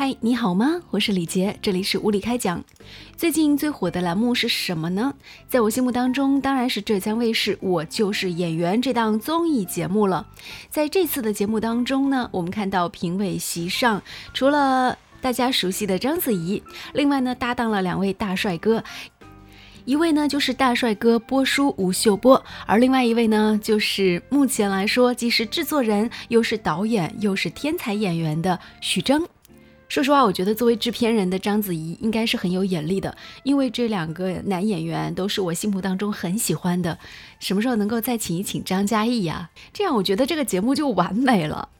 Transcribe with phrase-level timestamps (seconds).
[0.00, 0.80] 嗨，你好吗？
[0.92, 2.64] 我是李杰，这里是无理开讲。
[3.18, 5.12] 最近最火的栏目是什么呢？
[5.46, 10.26] 在我心目当中，当然是浙江卫视《我就是演员》这档综艺节目了。
[10.70, 16.62] 在这次的节目当中呢，我们看到评委席上除了大家熟悉的章子怡，
[16.94, 18.82] 另外呢搭档了两位大帅哥，
[19.84, 29.28] 一位呢就是大帅哥波叔吴秀波，而另外一位呢就是目前来说既是制作人又是导演又是天才演员的许峥。
[29.90, 36.96] 说实话，我觉得作为制片人的章子怡应该是很有眼力的，因为这两个男演员都是我心目当中很喜欢的。
[37.40, 39.50] 什么时候能够再请一请张嘉译呀？
[39.72, 41.70] 这样我觉得这个节目就完美了。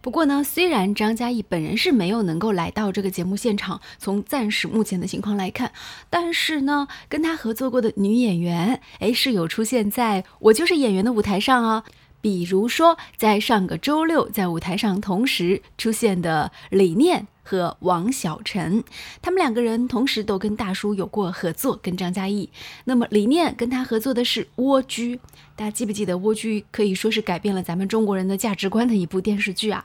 [0.00, 5.72] 不过呢，虽然张嘉译本人是没有能够来到这个节目现场，从暂时目前的情况来看，
[6.08, 11.84] 但是呢，跟他合作过的女演员，哎，是有出现在我就是演员的舞台上啊。
[12.20, 17.26] 比如说，在上个周六，在舞台上同时出现的李念。
[17.48, 18.84] 和王小晨，
[19.22, 22.50] 他们两个人同时都跟大叔有过合作，跟张嘉译。
[22.84, 25.16] 那么李念跟他合作的是《蜗居》，
[25.58, 29.84] 大家记不记得《蜗居》可以说是改变了咱们中国人的价值观的一部电视剧啊？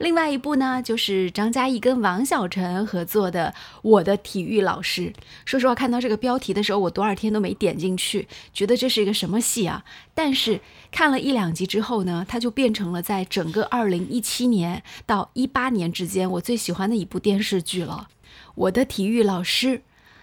[0.00, 5.02] 另外一部呢，就是张嘉译跟王小晨合作的《我的体育老师》。
[5.44, 9.84] 说实话，看到这个标题的时候，我多少天都没点进去，觉得这是一个什么戏啊？
[10.12, 17.02] 但是看了一两集之后呢，它就变成了在整个二零一七年到一八年之间我最喜欢的。
[17.02, 18.08] 一部电视剧了，
[18.54, 19.82] 我的体育老师，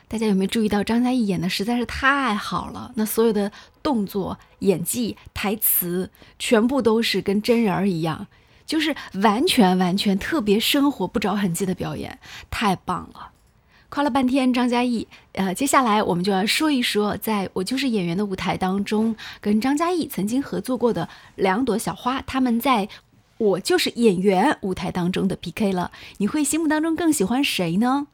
[0.10, 2.92] 大家有没有注意到张嘉译演的实在是太好了？
[2.96, 3.52] 那所有的
[3.84, 8.26] 动作、演技、台词，全部都是跟真人儿一样，
[8.66, 12.18] 就是完全完全特别生活、不着痕迹的表演，
[12.50, 13.30] 太棒了！
[13.90, 22.90] 夸了半天张嘉译，呃，接下来我们就要说一说，在我就是演员的舞台当中，跟张嘉译曾经合作过的两朵小花，他们在。
[23.40, 28.08] 我就是演员舞台当中的 PK 了，你会心目当中更喜欢谁呢？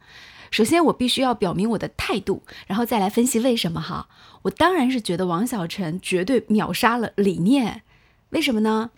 [0.50, 4.08] 首先，我必须要表明我的态度，然后再来分析为什么哈。
[4.42, 7.82] 我当然是觉得王小晨绝对秒杀了李念，
[8.30, 8.90] 为什么呢？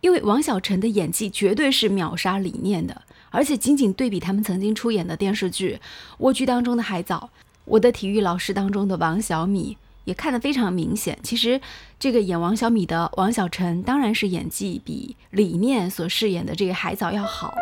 [0.00, 5.80] 因为王小晨的演技绝对是秒杀李念的，而且仅仅对比他们曾经出演的电视剧
[6.18, 7.30] 《蜗居》当中的海藻，
[7.64, 9.76] 《我的体育老师》当中的王小米。
[10.04, 11.60] 也看得非常明显，其实
[11.98, 17.52] 这个演王小米的王小晨，当然是演技比李念所饰演的这个海藻要好。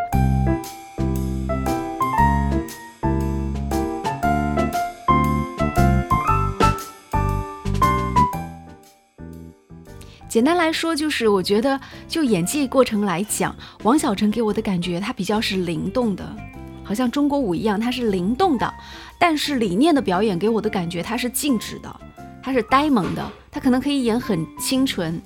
[10.34, 16.28] 简单来说，就是我觉得就演技过程来讲，王小晨给我的感觉，他比较是灵动的，
[16.82, 18.74] 好像中国舞一样，他是灵动的。
[19.16, 22.00] 但是李念的表演给我的感觉，他是静止的。
[22.42, 25.22] 他是呆萌的，他可能可以演很清纯，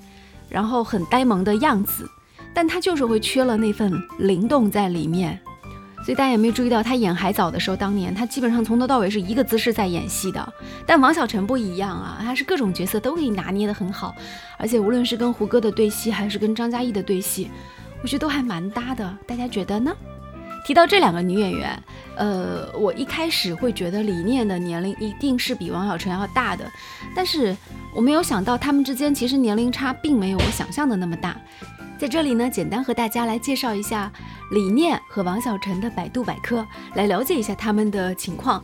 [0.47, 2.07] 然后很呆萌的样子，
[2.53, 5.41] 但他就是会缺了那份灵动在里面。
[6.09, 10.55] 所以大家有没有注意到，他演海藻的时候，当年他基本上从头到尾是一个姿势在演戏的。
[10.87, 14.17] 但王小晨不一样啊，他是各种角色都可以拿捏得很好，
[14.57, 17.51] 而且无论是跟胡歌的对戏，还是跟张嘉译的对戏，
[18.03, 19.19] 我觉得都还蛮搭的。
[19.27, 19.95] 大家觉得呢？
[20.65, 21.83] 提到这两个女演员，
[22.17, 26.65] 呃，我一开始会觉得李念的年龄一定是比王小晨要大的，
[27.15, 27.55] 但是
[27.95, 31.37] 我没有想到他们之间其实年龄差并没有我想象的那么大。
[31.99, 34.13] 在这里呢，简单和大家来介绍一下
[34.53, 36.65] 李念和王小晨的百度百科，
[36.95, 38.63] 来了解一下他们的情况。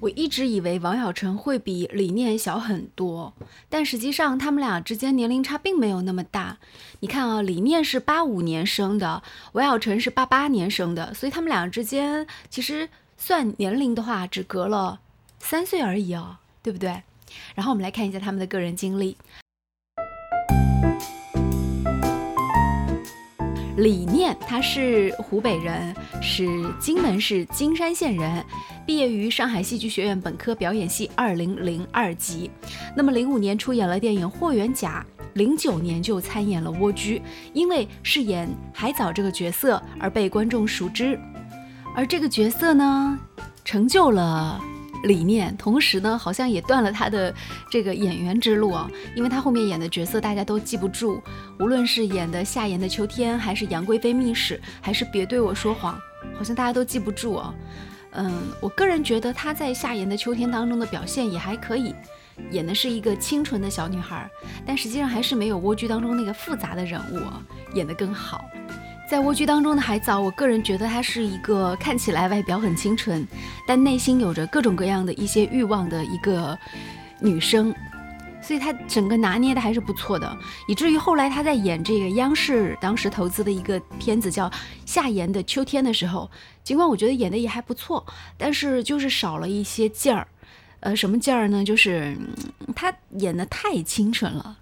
[0.00, 3.32] 我一直以为王小晨会比李念小很多，
[3.70, 6.58] 但实际上他们俩之间年龄差并没有那么大。
[7.00, 9.22] 你看啊，李念是八五年生的，
[9.52, 15.00] 王小晨是八八年生的，所以他们俩之间其实算年龄的话，只隔了
[15.38, 17.02] 三岁而已哦，对不对？
[17.54, 19.16] 然后我们来看一下他们的个人经历。
[23.76, 26.46] 李念他是湖北人，是
[26.78, 28.44] 荆门市荆山县人。
[28.86, 32.50] 毕业于上海戏剧学院本科表演系二零零二级，
[32.96, 37.18] 那么零五年出演了电影《霍元甲》，零九年就参演了《蜗居》，
[37.52, 41.18] 因为饰演海藻这个角色而被观众熟知，
[41.96, 43.18] 而这个角色呢，
[43.64, 44.60] 成就了
[45.04, 47.32] 理念，同时呢，好像也断了他的
[47.70, 51.22] 这个演员之路啊，因为他后面演的角色大家都记不住，
[51.58, 55.98] 无论是演的夏言的秋天，还是杨贵妃秘史，还是别对我说谎，
[56.36, 57.54] 好像大家都记不住啊。
[58.16, 61.94] 嗯，我个人觉得她在夏言的秋天当中的表现也还可以，
[62.50, 64.30] 演的是一个清纯的小女孩，
[64.64, 67.20] 但实际上还是没有蜗居当中那个复杂的人物
[67.74, 68.44] 演得更好。
[69.14, 73.24] 在蜗居当中的海藻，我个人觉得她是一个看起来外表很清纯，
[73.64, 76.58] 但内心有着各种各样的一些欲望的一个
[77.20, 77.72] 女生。
[78.42, 84.50] 所以她整个拿捏的还是不错的，以至于后来她在演这个央视当时投资的一个片子叫
[84.84, 86.28] 《夏言的秋天》的时候，
[86.64, 88.04] 尽管我觉得演的也还不错，
[88.36, 90.26] 但是就是少了一些劲儿。
[90.80, 91.62] 呃，什么劲儿呢？
[91.62, 92.16] 就是
[92.74, 94.58] 她演的太清纯了，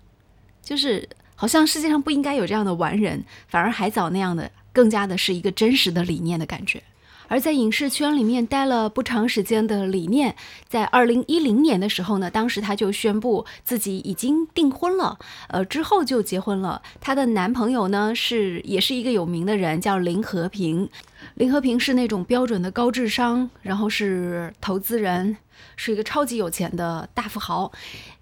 [0.62, 1.08] 就是
[1.42, 6.80] 好像世界上不应该有这样的完人，反而海藻那样的更加的是一个真实的理念的感觉。
[7.26, 10.36] 而在影视圈里面待了不长时间的理念，
[10.68, 15.18] 在二零一零年的时候呢，当时她就宣布自己已经订婚了，
[15.48, 16.80] 呃，之后就结婚了。
[17.00, 20.88] 她的男朋友呢是也是一个有名的人，叫林和平。
[21.34, 25.36] 林和平是那种标准的高智商，然后是投资人，
[25.74, 27.72] 是一个超级有钱的大富豪。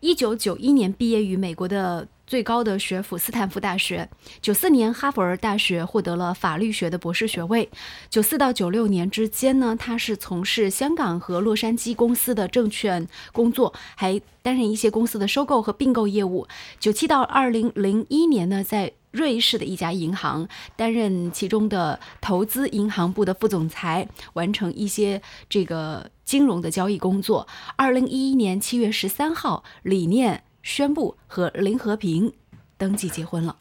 [0.01, 2.09] 一九九一年毕业于美国的。
[2.31, 4.09] 最高的学府斯坦福大学，
[4.41, 7.69] 九四年哈佛大学获得了法律学的博士学位。
[8.09, 16.47] 九四到九六年之间呢，他是从事香港和洛杉矶公司的证券工作，还担任一些公司的收购和并购业务。
[16.79, 20.47] 九七到二零零一年呢，在瑞士的一家银行
[20.77, 27.49] 担任其中的投资银行部的副总裁，完成一些这个金融的交易工作。
[27.75, 30.45] 二零一一年七月十三号，理念。
[30.63, 32.33] 宣布和林和平
[32.77, 33.57] 登记结婚了。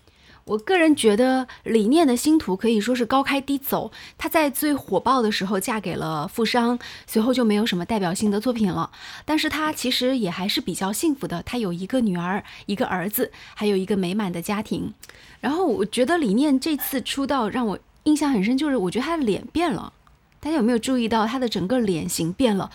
[0.46, 3.92] 我个人觉得李念的星途可以说是高开低走。
[4.18, 8.90] 她在最火爆的时候嫁给了富商，随后就没有什么代表性的作品了。
[9.26, 14.92] 但是她其实也还是比较幸福的，她有一个女儿，一个儿子，还有一个美满的家庭。
[15.40, 19.94] 然后我觉得李念这次出道让我印象很深，就是我觉得她的脸变了。
[20.40, 22.72] 大家有没有注意到她的整个脸型变了？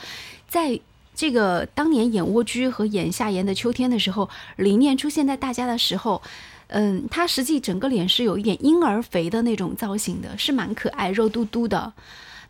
[0.47, 0.79] 在
[1.15, 6.21] 这个当年演《蜗居》和演《夏言的秋天》的时候，李念出现在大家的时候，
[6.69, 11.93] 嗯，他实际整个脸是有一点婴儿肥的那种造型的，是蛮可爱、肉嘟嘟的。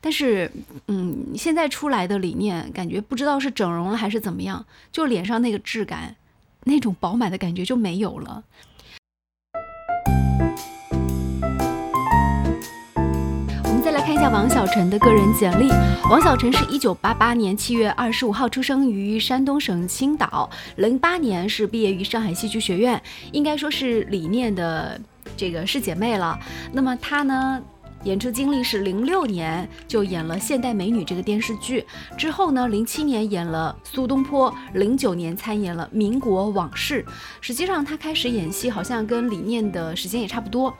[0.00, 0.50] 但是，
[0.88, 6.14] 嗯，现在出来的李念，感觉不知道是整容了还是怎么样，就脸上那个质感，
[6.64, 8.42] 那种饱满的感觉就没有了。
[14.24, 15.68] 下王小晨的个人简历。
[16.08, 22.98] 王小晨是一九八八年七月二十五号出生于山东省青岛，零八年是毕业于上海戏剧学院，
[23.32, 24.98] 应该说是李念的
[25.36, 26.38] 这个师姐妹了。
[26.72, 27.60] 那么她呢，
[28.04, 31.84] 演出经历是零六年就演了《现代美女》这个电视剧，
[32.16, 37.02] 之后呢，零七年演了《苏东坡》，零九年参演了《民国往事》。
[37.42, 40.74] 实际上，她开始演戏好像跟李念的时间也差不多。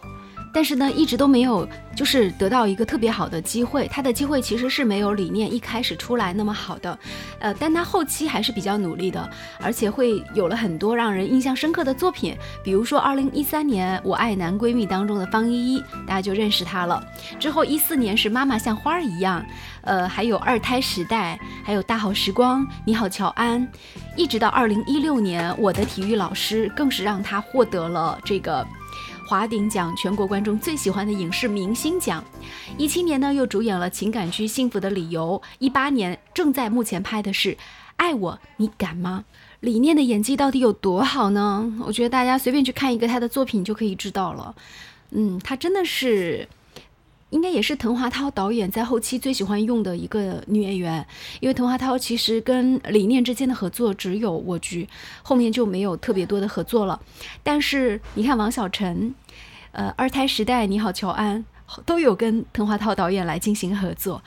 [0.55, 3.89] 但是呢，一直都没有就是得到一个特别好的机会。
[3.89, 6.97] 他的机会其实是没有理念一开始出来那么好的，
[7.41, 9.29] 呃，但他后期还是比较努力的，
[9.61, 12.37] 而且会有了很多让人印象深刻的作品。
[12.62, 17.05] 比如说，二零一三年《我爱男闺蜜》当中的方依依，大家就认识她了。
[17.41, 19.43] 之后一四年是《妈妈像花儿一样》，
[19.83, 21.37] 呃，还有《二胎时代》，
[21.67, 23.67] 还有《大好时光》，你好，乔安。
[24.17, 28.65] 一直到二零一六年，《我的体育老师》更是让他获得了这个。
[29.26, 32.23] 华鼎奖全国观众最喜欢的影视明星奖，
[32.76, 37.55] 一七年呢又主演了情感剧《幸福的理由》，一八年正在目前拍的是
[37.97, 39.25] 《爱我你敢吗》。
[39.61, 41.73] 李念的演技到底有多好呢？
[41.87, 44.55] 我觉得大家随便去看一个他的作品就可以知道了。
[45.11, 46.47] 嗯，他真的是。
[47.35, 51.05] 应该也是滕华涛导演在后期最喜欢用的一个女演员，
[51.41, 54.85] 因为滕华涛其实跟李念之间的合作只有《蜗居》，
[55.20, 57.01] 后面就没有特别多的合作了。
[57.43, 59.13] 但是你看王小晨，
[59.73, 61.44] 呃，《二胎时代》《你好，乔安》
[61.85, 64.23] 都有跟滕华涛导演来进行合作，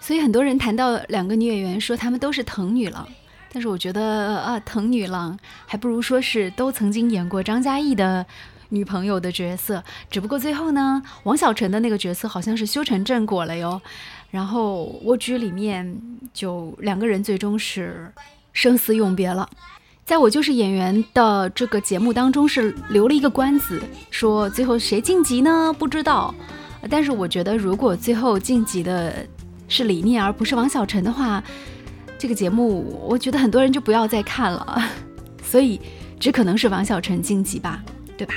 [0.00, 3.06] 所以很多人谈到两个女演员，说她们都是腾女郎。
[3.52, 8.26] 但是我觉得啊，腾女郎还不如说是都曾经演过张嘉译的。
[8.72, 13.80] 女朋友的角色，只不过最后呢，王小晨的那个角色好像是修成正果了哟。
[14.30, 16.00] 然后《蜗居》里面
[16.32, 18.10] 就两个人最终是
[18.54, 19.46] 生死永别了。
[20.06, 25.70] 在我就是演员的这个节目当中是留了一个关子，说最后谁晋级呢？
[25.78, 26.34] 不知道。
[26.88, 29.14] 但是我觉得如果最后晋级的
[29.68, 31.44] 是李念而不是王小晨的话，
[32.18, 34.82] 这个节目我觉得很多人就不要再看了。
[35.44, 35.78] 所以
[36.18, 37.84] 只可能是王小晨晋级吧，
[38.16, 38.32] 对吧？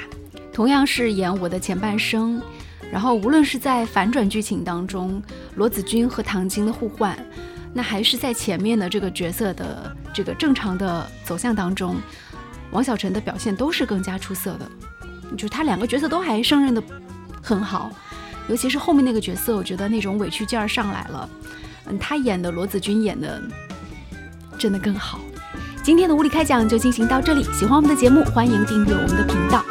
[0.55, 2.41] 同样是演我的前半生，
[2.89, 5.21] 然后无论是在反转剧情当中，
[5.55, 7.13] 罗子君和唐晶的互换，
[7.73, 11.97] 那还是在前面的这个角色的这个正常的走向当中，
[12.71, 16.81] 王小晨的表现都是更加出色的，就他两个角色都还胜任的
[17.41, 17.91] 很好，
[18.47, 21.29] 尤其是后面那个角色，我觉得那种委屈劲儿上来了，
[21.87, 23.43] 嗯，他演的罗子君演的
[24.57, 25.19] 真的更好。
[25.83, 29.61] 今天的无理开讲就进行到这里，喜欢我们的节目，欢迎订阅我们的频道。